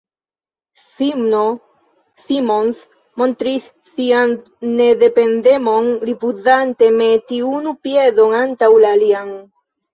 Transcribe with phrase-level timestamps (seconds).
[0.83, 1.41] S-ino
[2.23, 2.79] Simons
[3.23, 4.35] montris sian
[4.81, 9.35] nedependemon, rifuzante meti unu piedon antaŭ la alian.